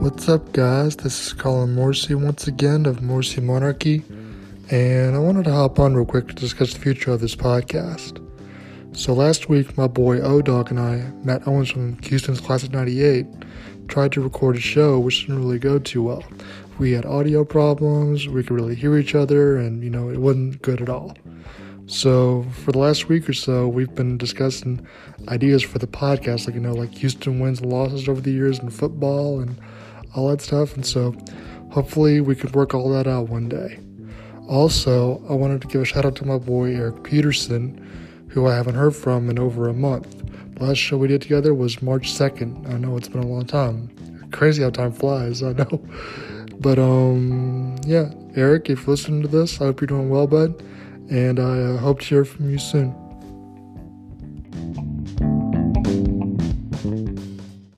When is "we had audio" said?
16.78-17.44